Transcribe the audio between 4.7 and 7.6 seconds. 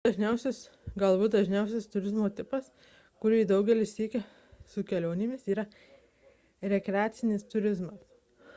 su kelionėmis yra rekreacinis